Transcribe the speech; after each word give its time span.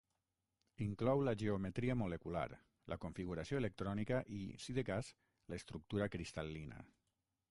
Inclou 0.85 1.19
la 1.27 1.33
geometria 1.41 1.95
molecular, 2.01 2.45
la 2.93 2.97
configuració 3.03 3.61
electrònica 3.63 4.23
i, 4.39 4.41
si 4.65 4.77
de 4.79 4.85
cas, 4.89 5.13
l'estructura 5.53 6.09
cristal·lina. 6.17 6.83